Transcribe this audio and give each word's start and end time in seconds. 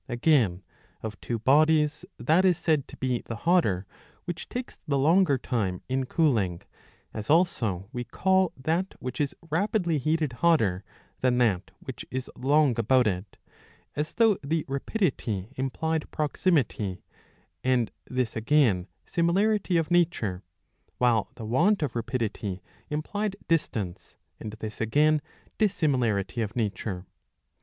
Again, 0.09 0.63
of 1.03 1.21
two 1.21 1.37
bodies, 1.37 2.05
that 2.17 2.43
is 2.43 2.57
said 2.57 2.87
to 2.87 2.97
be 2.97 3.21
the 3.27 3.35
hotter 3.35 3.85
which 4.25 4.49
takes 4.49 4.79
the 4.87 4.97
longer 4.97 5.37
time 5.37 5.83
in 5.87 6.07
cooling, 6.07 6.63
as 7.13 7.29
also 7.29 7.87
we 7.93 8.03
call 8.03 8.51
that 8.57 8.95
which 8.97 9.21
is 9.21 9.35
rapidly 9.51 9.99
heated 9.99 10.33
hotter 10.41 10.83
than 11.19 11.37
that 11.37 11.69
which 11.81 12.03
is 12.09 12.31
long 12.35 12.79
about 12.79 13.05
it; 13.05 13.37
as 13.95 14.15
though 14.15 14.37
the 14.43 14.65
rapidity 14.67 15.53
implied 15.55 16.09
proximity 16.09 17.03
and 17.63 17.91
this 18.07 18.35
again 18.35 18.87
similarity 19.05 19.77
of 19.77 19.91
nature, 19.91 20.41
while 20.97 21.29
the 21.35 21.45
want 21.45 21.83
of 21.83 21.95
rapidity 21.95 22.63
implied 22.89 23.35
distance 23.47 24.17
and 24.39 24.53
this 24.53 24.81
again 24.81 25.21
dissimilarity 25.59 26.41
of 26.41 26.55
nature. 26.55 27.05